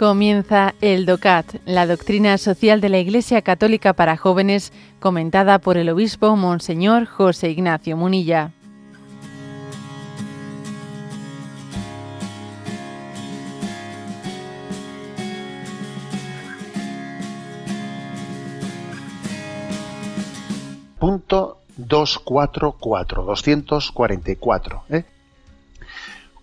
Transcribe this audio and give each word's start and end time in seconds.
Comienza 0.00 0.74
el 0.80 1.04
DOCAT, 1.04 1.56
la 1.66 1.86
doctrina 1.86 2.38
social 2.38 2.80
de 2.80 2.88
la 2.88 2.98
Iglesia 3.00 3.42
Católica 3.42 3.92
para 3.92 4.16
jóvenes, 4.16 4.72
comentada 4.98 5.58
por 5.58 5.76
el 5.76 5.90
obispo 5.90 6.36
Monseñor 6.36 7.04
José 7.04 7.50
Ignacio 7.50 7.98
Munilla. 7.98 8.50
Punto 20.98 21.58
244, 21.76 23.22
244. 23.24 24.82
¿eh? 24.88 25.04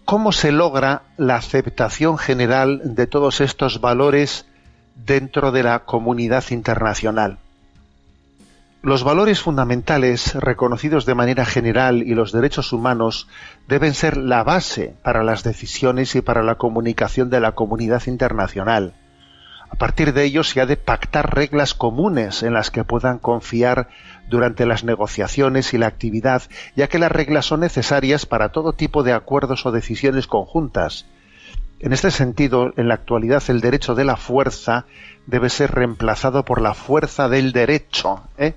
¿Cómo 0.08 0.32
se 0.32 0.54
logra 0.54 1.02
la 1.18 1.36
aceptación 1.36 2.18
general 2.18 2.96
de 2.96 3.08
todos 3.08 3.42
estos 3.42 3.82
valores 3.82 4.46
dentro 4.96 5.52
de 5.52 5.64
la 5.64 5.80
comunidad 5.80 6.46
internacional? 6.52 7.40
Los 8.82 9.04
valores 9.04 9.42
fundamentales 9.42 10.34
reconocidos 10.36 11.06
de 11.06 11.14
manera 11.14 11.44
general 11.44 12.04
y 12.04 12.16
los 12.16 12.32
derechos 12.32 12.72
humanos 12.72 13.28
deben 13.68 13.94
ser 13.94 14.16
la 14.16 14.46
base 14.46 14.96
para 15.04 15.26
las 15.26 15.44
decisiones 15.44 16.16
y 16.16 16.22
para 16.22 16.42
la 16.42 16.56
comunicación 16.56 17.30
de 17.30 17.42
la 17.42 17.52
comunidad 17.52 18.04
internacional. 18.08 18.94
A 19.70 19.76
partir 19.76 20.14
de 20.14 20.24
ello 20.24 20.44
se 20.44 20.62
ha 20.62 20.66
de 20.66 20.78
pactar 20.78 21.36
reglas 21.36 21.74
comunes 21.74 22.42
en 22.44 22.54
las 22.54 22.72
que 22.72 22.84
puedan 22.84 23.20
confiar 23.20 23.90
durante 24.30 24.66
las 24.66 24.84
negociaciones 24.84 25.74
y 25.74 25.78
la 25.78 25.88
actividad, 25.88 26.44
ya 26.76 26.88
que 26.88 27.00
las 27.00 27.12
reglas 27.12 27.46
son 27.46 27.60
necesarias 27.60 28.26
para 28.26 28.50
todo 28.50 28.74
tipo 28.74 29.04
de 29.04 29.14
acuerdos 29.14 29.66
o 29.66 29.72
decisiones 29.72 30.28
conjuntas. 30.28 31.06
En 31.80 31.94
este 31.94 32.10
sentido, 32.12 32.74
en 32.76 32.88
la 32.88 32.96
actualidad 32.96 33.44
el 33.50 33.62
derecho 33.62 33.94
de 33.94 34.06
la 34.06 34.18
fuerza 34.18 34.86
debe 35.28 35.50
ser 35.50 35.72
reemplazado 35.72 36.44
por 36.44 36.62
la 36.62 36.74
fuerza 36.74 37.30
del 37.30 37.52
derecho. 37.52 38.22
¿eh? 38.38 38.56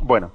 Bueno, 0.00 0.32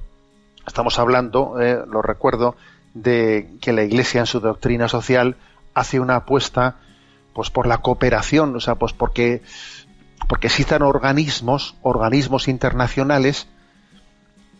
estamos 0.66 0.98
hablando, 0.98 1.60
eh, 1.60 1.84
lo 1.86 2.02
recuerdo, 2.02 2.56
de 2.94 3.50
que 3.60 3.74
la 3.74 3.84
Iglesia 3.84 4.22
en 4.22 4.28
su 4.28 4.40
doctrina 4.40 4.88
social 4.88 5.36
hace 5.74 6.00
una 6.00 6.16
apuesta 6.16 6.78
pues 7.38 7.52
por 7.52 7.68
la 7.68 7.78
cooperación, 7.78 8.56
o 8.56 8.60
sea, 8.60 8.74
pues 8.74 8.94
porque 8.94 9.44
porque 10.28 10.48
existan 10.48 10.82
organismos, 10.82 11.76
organismos 11.84 12.48
internacionales 12.48 13.48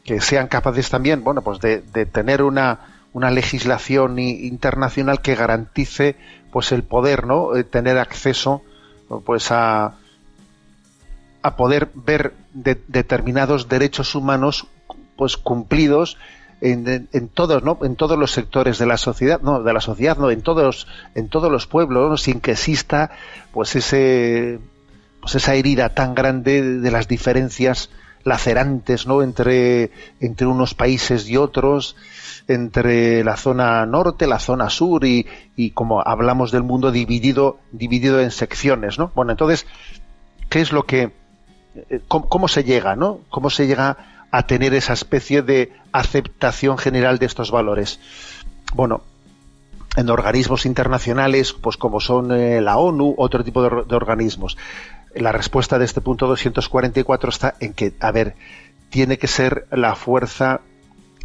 que 0.04 0.22
sean 0.22 0.48
capaces 0.48 0.88
también, 0.92 1.24
bueno, 1.24 1.42
pues 1.42 1.60
de, 1.60 1.80
tener 2.06 2.44
una, 2.44 2.82
una 3.14 3.32
legislación 3.32 4.20
internacional 4.20 5.24
que 5.24 5.34
garantice 5.34 6.18
pues 6.52 6.72
el 6.72 6.84
poder, 6.84 7.26
¿no? 7.26 7.56
Eh, 7.56 7.64
tener 7.64 7.98
acceso 7.98 8.62
pues 9.26 9.52
a, 9.52 9.96
a 11.42 11.56
poder 11.56 11.90
ver 11.96 12.36
determinados 12.54 13.70
derechos 13.70 14.14
humanos 14.14 14.68
pues 15.16 15.36
cumplidos 15.36 16.20
en, 16.62 17.08
en, 17.12 17.30
todos 17.30 17.64
¿no? 17.64 17.78
en 17.84 17.96
todos 17.96 18.18
los 18.18 18.32
sectores 18.32 18.78
de 18.80 18.86
la 18.86 18.98
sociedad 18.98 19.42
no 19.42 19.62
de 19.62 19.74
la 19.74 19.82
sociedad 19.82 20.18
no 20.18 20.32
en 20.32 20.42
todos 20.42 20.88
en 21.14 21.30
todos 21.30 21.52
los 21.52 21.68
pueblos 21.68 22.24
sin 22.24 22.40
que 22.40 22.52
exista 22.52 23.12
pues 23.52 23.76
ese 23.76 24.60
pues 25.22 25.36
esa 25.36 25.56
herida 25.56 25.90
tan 25.90 26.16
grande 26.16 26.80
de 26.80 26.92
las 26.92 27.08
diferencias 27.08 27.90
lacerantes 28.28 29.08
¿no? 29.08 29.24
entre, 29.24 29.92
entre 30.20 30.48
unos 30.48 30.74
países 30.74 31.28
y 31.30 31.38
otros, 31.38 31.96
entre 32.48 33.24
la 33.24 33.38
zona 33.38 33.86
norte, 33.86 34.28
la 34.28 34.40
zona 34.40 34.70
sur 34.70 35.06
y, 35.06 35.26
y 35.56 35.72
como 35.72 36.02
hablamos 36.02 36.52
del 36.52 36.64
mundo 36.64 36.92
dividido, 36.92 37.60
dividido 37.72 38.20
en 38.20 38.32
secciones. 38.32 39.00
¿no? 39.00 39.12
Bueno, 39.16 39.32
entonces, 39.32 39.66
¿qué 40.50 40.62
es 40.62 40.72
lo 40.72 40.84
que, 40.84 41.14
eh, 41.90 42.02
cómo, 42.08 42.48
se 42.48 42.64
llega, 42.64 42.96
¿no? 42.96 43.22
¿Cómo 43.30 43.50
se 43.50 43.66
llega 43.66 44.17
a 44.32 44.46
tener 44.48 44.74
esa 44.74 44.94
especie 44.94 45.42
de 45.42 45.74
aceptación 45.92 46.78
general 46.78 47.20
de 47.20 47.26
estos 47.26 47.52
valores? 47.52 48.00
Bueno, 48.74 49.02
en 49.96 50.10
organismos 50.10 50.66
internacionales, 50.66 51.54
pues 51.54 51.78
como 51.78 52.00
son 52.00 52.32
eh, 52.32 52.62
la 52.62 52.78
ONU, 52.78 53.16
otro 53.18 53.44
tipo 53.44 53.62
de 53.64 53.96
organismos 53.96 54.58
la 55.20 55.32
respuesta 55.32 55.80
de 55.80 55.86
este 55.86 56.02
punto 56.02 56.28
244 56.28 57.30
está 57.30 57.56
en 57.60 57.74
que, 57.74 57.94
a 58.00 58.12
ver, 58.12 58.36
tiene 58.90 59.18
que 59.18 59.28
ser 59.28 59.68
la 59.72 59.96
fuerza 59.96 60.62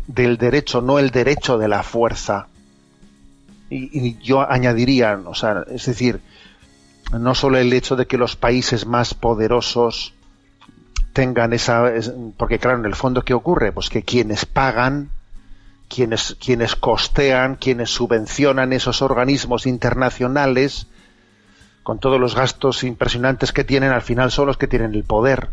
del 0.07 0.39
derecho, 0.39 0.81
no 0.81 0.99
el 0.99 1.11
derecho 1.11 1.59
de 1.59 1.69
la 1.69 1.83
fuerza. 1.83 2.49
Y, 3.71 4.19
yo 4.19 4.41
añadiría, 4.41 5.21
o 5.25 5.35
sea, 5.35 5.65
es 5.71 5.87
decir, 5.87 6.21
no 7.19 7.35
solo 7.35 7.59
el 7.59 7.73
hecho 7.73 7.97
de 7.97 8.07
que 8.07 8.19
los 8.19 8.37
países 8.37 8.87
más 8.87 9.15
poderosos 9.15 10.15
tengan 11.13 11.53
esa, 11.53 11.93
porque 12.37 12.59
claro, 12.59 12.79
en 12.79 12.85
el 12.85 12.95
fondo 12.95 13.23
qué 13.23 13.35
ocurre, 13.35 13.73
pues 13.73 13.89
que 13.89 14.03
quienes 14.03 14.47
pagan, 14.47 15.11
quienes 15.89 16.37
quienes 16.41 16.77
costean, 16.77 17.57
quienes 17.57 17.91
subvencionan 17.91 18.73
esos 18.73 19.03
organismos 19.03 19.67
internacionales, 19.67 20.87
con 21.83 21.99
todos 21.99 22.21
los 22.21 22.35
gastos 22.35 22.85
impresionantes 22.85 23.53
que 23.53 23.65
tienen, 23.65 23.91
al 23.91 24.03
final 24.03 24.31
son 24.31 24.47
los 24.47 24.57
que 24.57 24.69
tienen 24.69 24.95
el 24.95 25.05
poder. 25.05 25.51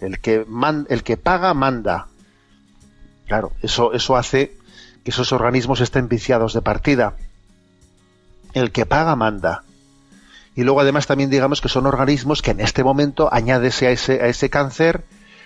El 0.00 0.18
que, 0.18 0.44
el 0.88 1.02
que 1.04 1.16
paga, 1.16 1.54
manda. 1.54 2.08
Claro, 3.26 3.52
eso, 3.62 3.92
eso 3.92 4.16
hace 4.16 4.56
que 5.04 5.10
esos 5.10 5.32
organismos 5.32 5.80
estén 5.80 6.08
viciados 6.08 6.54
de 6.54 6.62
partida. 6.62 7.14
El 8.52 8.72
que 8.72 8.86
paga, 8.86 9.14
manda. 9.14 9.62
Y 10.54 10.64
luego 10.64 10.80
además 10.80 11.06
también 11.06 11.30
digamos 11.30 11.60
que 11.60 11.68
son 11.68 11.86
organismos 11.86 12.42
que 12.42 12.50
en 12.50 12.60
este 12.60 12.84
momento 12.84 13.28
añádese 13.32 13.86
a 13.86 13.90
ese, 13.90 14.22
a 14.22 14.26
ese 14.26 14.50
cáncer 14.50 15.04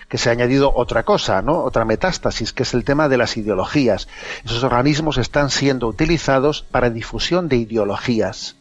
que 0.09 0.17
se 0.17 0.29
ha 0.29 0.31
añadido 0.31 0.73
otra 0.75 1.03
cosa, 1.03 1.41
¿no? 1.41 1.63
Otra 1.63 1.85
metástasis, 1.85 2.53
que 2.53 2.63
es 2.63 2.73
el 2.73 2.83
tema 2.83 3.09
de 3.09 3.17
las 3.17 3.35
ideologías. 3.37 4.07
Esos 4.45 4.63
organismos 4.63 5.17
están 5.17 5.49
siendo 5.49 5.87
utilizados 5.87 6.61
para 6.61 6.89
difusión 6.89 7.49
de 7.49 7.57
ideologías 7.57 8.55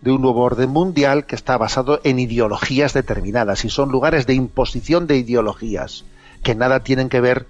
de 0.00 0.12
un 0.12 0.22
nuevo 0.22 0.42
orden 0.42 0.70
mundial 0.70 1.26
que 1.26 1.34
está 1.34 1.58
basado 1.58 2.00
en 2.04 2.18
ideologías 2.18 2.92
determinadas 2.92 3.64
y 3.64 3.70
son 3.70 3.90
lugares 3.90 4.26
de 4.26 4.34
imposición 4.34 5.06
de 5.06 5.16
ideologías 5.16 6.04
que 6.42 6.54
nada 6.54 6.84
tienen 6.84 7.08
que 7.08 7.20
ver 7.20 7.46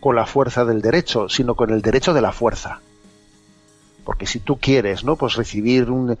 con 0.00 0.16
la 0.16 0.24
fuerza 0.24 0.64
del 0.64 0.80
derecho, 0.80 1.28
sino 1.28 1.54
con 1.54 1.70
el 1.70 1.82
derecho 1.82 2.14
de 2.14 2.22
la 2.22 2.32
fuerza. 2.32 2.80
Porque 4.08 4.24
si 4.24 4.38
tú 4.40 4.56
quieres, 4.56 5.04
¿no? 5.04 5.16
Pues 5.16 5.34
recibir 5.34 5.90
un 5.90 6.16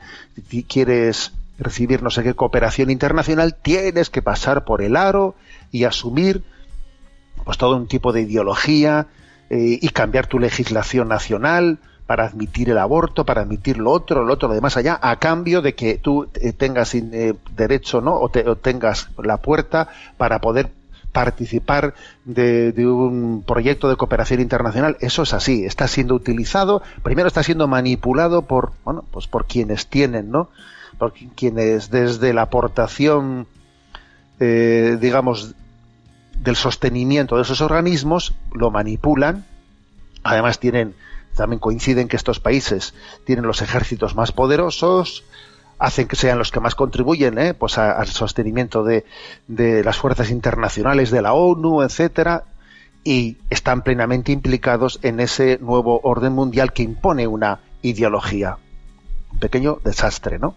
quieres 0.68 1.32
recibir 1.58 2.02
no 2.02 2.10
sé 2.10 2.22
qué 2.22 2.34
cooperación 2.34 2.90
internacional, 2.90 3.54
tienes 3.54 4.10
que 4.10 4.20
pasar 4.20 4.66
por 4.66 4.82
el 4.82 4.94
aro 4.94 5.36
y 5.72 5.84
asumir 5.84 6.42
pues 7.46 7.56
todo 7.56 7.76
un 7.76 7.86
tipo 7.86 8.12
de 8.12 8.20
ideología 8.20 9.06
eh, 9.48 9.78
y 9.80 9.88
cambiar 9.88 10.26
tu 10.26 10.38
legislación 10.38 11.08
nacional 11.08 11.78
para 12.04 12.26
admitir 12.26 12.68
el 12.68 12.76
aborto, 12.76 13.24
para 13.24 13.40
admitir 13.40 13.78
lo 13.78 13.90
otro, 13.90 14.22
lo 14.22 14.34
otro, 14.34 14.50
de 14.50 14.60
más 14.60 14.76
allá, 14.76 15.00
a 15.00 15.16
cambio 15.18 15.62
de 15.62 15.74
que 15.74 15.96
tú 15.96 16.28
eh, 16.34 16.52
tengas 16.52 16.94
eh, 16.94 17.36
derecho, 17.56 18.02
¿no? 18.02 18.20
O, 18.20 18.28
tengas 18.28 19.08
la 19.16 19.38
puerta 19.38 19.88
para 20.18 20.42
poder 20.42 20.72
participar 21.12 21.94
de, 22.24 22.72
un 22.86 23.42
proyecto 23.46 23.88
de 23.88 23.96
cooperación 23.96 24.40
internacional. 24.40 24.96
Eso 25.00 25.22
es 25.22 25.34
así, 25.34 25.64
está 25.64 25.88
siendo 25.88 26.14
utilizado, 26.14 26.82
primero 27.02 27.28
está 27.28 27.42
siendo 27.42 27.66
manipulado 27.68 28.42
por, 28.42 28.72
bueno, 28.84 29.04
pues 29.10 29.26
por 29.26 29.46
quienes 29.46 29.86
tienen, 29.86 30.30
¿no? 30.30 30.50
Por 30.98 31.12
quienes 31.12 31.90
desde 31.90 32.32
la 32.32 32.42
aportación, 32.42 33.46
eh, 34.40 34.98
digamos, 35.00 35.54
del 36.42 36.56
sostenimiento 36.56 37.36
de 37.36 37.42
esos 37.42 37.60
organismos, 37.60 38.34
lo 38.52 38.70
manipulan, 38.70 39.44
además 40.22 40.58
tienen 40.58 40.94
también 41.34 41.60
coinciden 41.60 42.08
que 42.08 42.16
estos 42.16 42.40
países 42.40 42.94
tienen 43.24 43.46
los 43.46 43.62
ejércitos 43.62 44.14
más 44.16 44.32
poderosos, 44.32 45.24
hacen 45.78 46.08
que 46.08 46.16
sean 46.16 46.38
los 46.38 46.50
que 46.50 46.60
más 46.60 46.74
contribuyen 46.74 47.38
¿eh? 47.38 47.54
pues 47.54 47.78
al 47.78 48.06
sostenimiento 48.08 48.84
de, 48.84 49.04
las 49.46 49.96
fuerzas 49.96 50.30
internacionales 50.30 51.10
de 51.10 51.22
la 51.22 51.32
ONU, 51.32 51.82
etcétera, 51.82 52.44
y 53.04 53.38
están 53.48 53.82
plenamente 53.82 54.32
implicados 54.32 54.98
en 55.02 55.20
ese 55.20 55.58
nuevo 55.60 56.00
orden 56.02 56.32
mundial 56.32 56.72
que 56.72 56.82
impone 56.82 57.26
una 57.26 57.60
ideología. 57.82 58.58
Un 59.32 59.38
pequeño 59.38 59.78
desastre, 59.84 60.38
¿no? 60.38 60.56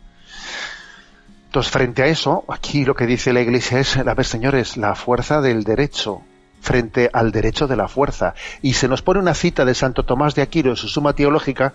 Entonces, 1.46 1.72
frente 1.72 2.04
a 2.04 2.08
eso, 2.08 2.46
aquí 2.48 2.86
lo 2.86 2.96
que 2.96 3.06
dice 3.06 3.34
la 3.34 3.42
Iglesia 3.42 3.80
es, 3.80 3.98
a 3.98 4.14
ver, 4.14 4.26
señores, 4.26 4.78
la 4.78 4.96
fuerza 4.96 5.42
del 5.42 5.66
derecho, 5.66 6.22
frente 6.62 7.10
al 7.12 7.32
derecho 7.32 7.68
de 7.68 7.76
la 7.76 7.90
fuerza. 7.90 8.36
Y 8.62 8.74
se 8.74 8.88
nos 8.88 9.02
pone 9.02 9.20
una 9.20 9.34
cita 9.34 9.66
de 9.66 9.76
Santo 9.76 10.04
Tomás 10.04 10.34
de 10.34 10.44
Aquino 10.44 10.70
en 10.70 10.78
su 10.78 10.88
Suma 10.88 11.14
Teológica, 11.14 11.74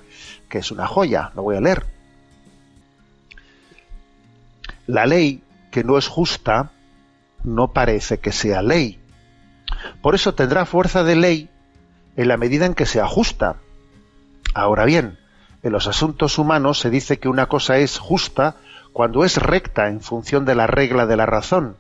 que 0.49 0.59
es 0.59 0.71
una 0.71 0.87
joya, 0.87 1.31
lo 1.35 1.43
voy 1.43 1.57
a 1.57 1.61
leer. 1.61 1.96
La 4.87 5.07
ley 5.07 5.43
que 5.71 5.85
no 5.85 5.99
es 5.99 6.09
justa 6.09 6.71
no 7.45 7.73
parece 7.73 8.19
que 8.19 8.33
sea 8.33 8.63
ley. 8.63 8.99
Por 10.03 10.15
eso 10.15 10.35
tendrá 10.35 10.65
fuerza 10.67 11.05
de 11.05 11.17
ley 11.17 11.51
en 12.17 12.29
la 12.29 12.37
medida 12.37 12.67
en 12.67 12.75
que 12.75 12.87
sea 12.87 13.07
justa. 13.07 13.57
Ahora 14.55 14.85
bien, 14.85 15.19
en 15.63 15.73
los 15.73 15.87
asuntos 15.87 16.39
humanos 16.39 16.79
se 16.79 16.91
dice 16.91 17.19
que 17.19 17.29
una 17.29 17.47
cosa 17.47 17.79
es 17.79 17.99
justa 17.99 18.57
cuando 18.93 19.25
es 19.25 19.37
recta 19.37 19.89
en 19.89 20.01
función 20.01 20.45
de 20.45 20.55
la 20.55 20.67
regla 20.67 21.07
de 21.07 21.17
la 21.17 21.27
razón. 21.27 21.77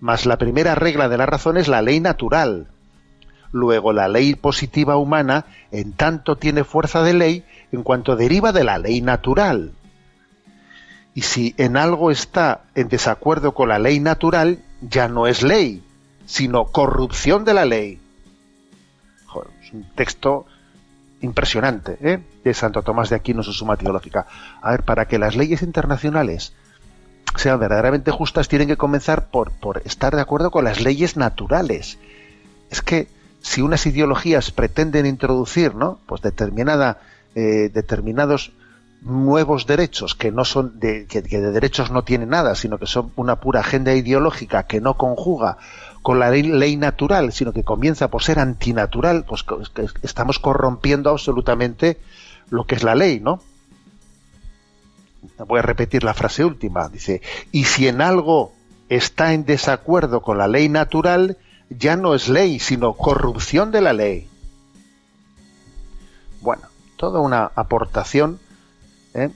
Mas 0.00 0.26
la 0.26 0.38
primera 0.38 0.74
regla 0.74 1.08
de 1.08 1.18
la 1.18 1.26
razón 1.26 1.56
es 1.56 1.68
la 1.68 1.82
ley 1.82 2.00
natural. 2.00 2.68
Luego 3.52 3.92
la 3.92 4.08
ley 4.08 4.34
positiva 4.34 4.96
humana 4.96 5.44
en 5.70 5.92
tanto 5.92 6.36
tiene 6.36 6.64
fuerza 6.64 7.02
de 7.02 7.12
ley 7.12 7.44
en 7.70 7.82
cuanto 7.82 8.16
deriva 8.16 8.52
de 8.52 8.64
la 8.64 8.78
ley 8.78 9.02
natural. 9.02 9.72
Y 11.14 11.22
si 11.22 11.54
en 11.58 11.76
algo 11.76 12.10
está 12.10 12.62
en 12.74 12.88
desacuerdo 12.88 13.52
con 13.52 13.68
la 13.68 13.78
ley 13.78 14.00
natural, 14.00 14.60
ya 14.80 15.08
no 15.08 15.26
es 15.26 15.42
ley, 15.42 15.84
sino 16.26 16.64
corrupción 16.66 17.44
de 17.44 17.54
la 17.54 17.64
ley. 17.64 18.00
es 19.62 19.72
un 19.72 19.84
texto 19.94 20.46
impresionante 21.20 21.98
¿eh? 22.00 22.22
de 22.44 22.54
Santo 22.54 22.82
Tomás 22.82 23.10
de 23.10 23.16
Aquino, 23.16 23.42
su 23.42 23.52
suma 23.52 23.76
teológica. 23.76 24.26
A 24.60 24.70
ver, 24.72 24.82
para 24.82 25.06
que 25.06 25.18
las 25.18 25.36
leyes 25.36 25.62
internacionales 25.62 26.52
sean 27.36 27.60
verdaderamente 27.60 28.10
justas, 28.10 28.48
tienen 28.48 28.68
que 28.68 28.76
comenzar 28.76 29.28
por, 29.28 29.52
por 29.52 29.82
estar 29.84 30.14
de 30.14 30.22
acuerdo 30.22 30.50
con 30.50 30.64
las 30.64 30.80
leyes 30.80 31.16
naturales. 31.16 31.98
Es 32.70 32.82
que 32.82 33.08
si 33.40 33.62
unas 33.62 33.86
ideologías 33.86 34.50
pretenden 34.50 35.06
introducir, 35.06 35.74
¿no? 35.74 35.98
Pues 36.06 36.22
determinada, 36.22 37.00
eh, 37.34 37.70
determinados 37.72 38.52
nuevos 39.04 39.66
derechos 39.66 40.14
que 40.14 40.30
no 40.30 40.44
son 40.44 40.78
de, 40.78 41.06
que, 41.06 41.22
de 41.22 41.50
derechos 41.50 41.90
no 41.90 42.04
tienen 42.04 42.30
nada, 42.30 42.54
sino 42.54 42.78
que 42.78 42.86
son 42.86 43.12
una 43.16 43.36
pura 43.36 43.60
agenda 43.60 43.94
ideológica 43.94 44.64
que 44.64 44.80
no 44.80 44.94
conjuga 44.94 45.58
con 46.02 46.18
la 46.18 46.30
ley, 46.30 46.76
natural, 46.76 47.32
sino 47.32 47.52
que 47.52 47.64
comienza 47.64 48.08
por 48.08 48.22
ser 48.22 48.38
antinatural, 48.38 49.24
pues 49.24 49.44
estamos 50.02 50.38
corrompiendo 50.38 51.10
absolutamente 51.10 52.00
lo 52.50 52.64
que 52.64 52.74
es 52.74 52.82
la 52.82 52.94
ley, 52.94 53.20
¿no? 53.20 53.40
Voy 55.46 55.60
a 55.60 55.62
repetir 55.62 56.02
la 56.02 56.14
frase 56.14 56.44
última. 56.44 56.88
Dice, 56.88 57.22
y 57.52 57.64
si 57.64 57.86
en 57.86 58.00
algo 58.00 58.52
está 58.88 59.32
en 59.32 59.44
desacuerdo 59.44 60.22
con 60.22 60.38
la 60.38 60.48
ley 60.48 60.68
natural, 60.68 61.38
ya 61.70 61.96
no 61.96 62.14
es 62.14 62.28
ley, 62.28 62.58
sino 62.58 62.94
corrupción 62.94 63.70
de 63.70 63.80
la 63.80 63.92
ley. 63.92 64.28
Bueno, 66.40 66.62
toda 66.96 67.20
una 67.20 67.52
aportación 67.54 68.40
¿eh? 69.14 69.30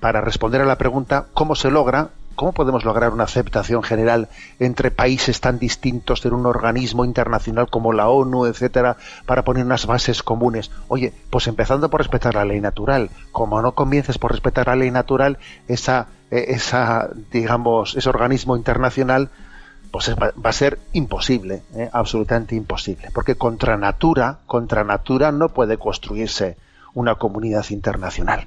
para 0.00 0.20
responder 0.20 0.60
a 0.60 0.66
la 0.66 0.78
pregunta 0.78 1.26
cómo 1.34 1.54
se 1.54 1.70
logra, 1.70 2.10
cómo 2.34 2.52
podemos 2.52 2.84
lograr 2.84 3.12
una 3.12 3.24
aceptación 3.24 3.82
general 3.82 4.28
entre 4.58 4.90
países 4.90 5.40
tan 5.40 5.58
distintos 5.58 6.24
en 6.24 6.32
un 6.32 6.46
organismo 6.46 7.04
internacional 7.04 7.68
como 7.68 7.92
la 7.92 8.08
ONU, 8.08 8.46
etcétera, 8.46 8.96
para 9.26 9.44
poner 9.44 9.64
unas 9.64 9.86
bases 9.86 10.22
comunes. 10.22 10.70
Oye, 10.88 11.12
pues 11.28 11.46
empezando 11.48 11.90
por 11.90 12.00
respetar 12.00 12.34
la 12.34 12.46
ley 12.46 12.60
natural. 12.60 13.10
Como 13.30 13.60
no 13.60 13.72
comiences 13.72 14.16
por 14.16 14.32
respetar 14.32 14.68
la 14.68 14.76
ley 14.76 14.90
natural, 14.90 15.38
esa, 15.68 16.06
eh, 16.30 16.46
esa 16.48 17.10
digamos, 17.30 17.94
ese 17.94 18.08
organismo 18.08 18.56
internacional 18.56 19.28
pues 19.90 20.14
va, 20.14 20.32
a 20.48 20.52
ser 20.52 20.78
imposible, 20.92 21.62
¿eh? 21.74 21.90
absolutamente 21.92 22.54
imposible, 22.54 23.08
porque 23.12 23.34
contra 23.34 23.76
natura, 23.76 24.38
contra 24.46 24.84
natura 24.84 25.32
no 25.32 25.48
puede 25.48 25.78
construirse 25.78 26.56
una 26.94 27.16
comunidad 27.16 27.66
internacional. 27.70 28.46